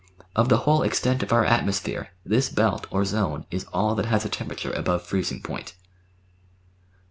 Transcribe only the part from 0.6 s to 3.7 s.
extent of our atmosphere this belt or zone is